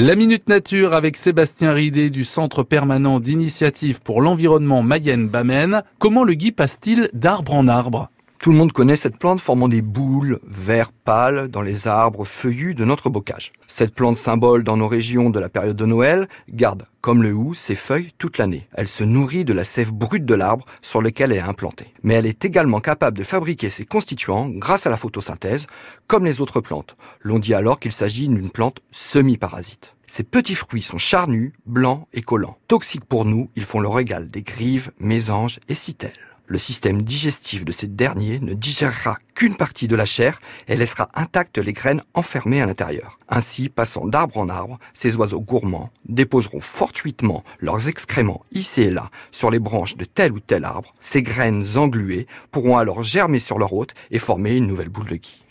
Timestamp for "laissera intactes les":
40.76-41.74